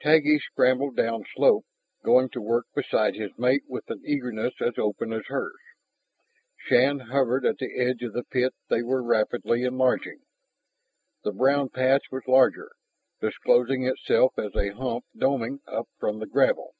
[0.00, 1.64] Taggi shambled downslope,
[2.04, 5.58] going to work beside his mate with an eagerness as open as hers.
[6.56, 10.20] Shann hovered at the edge of the pit they were rapidly enlarging.
[11.24, 12.70] The brown patch was larger,
[13.20, 16.76] disclosing itself as a hump doming up from the gravel.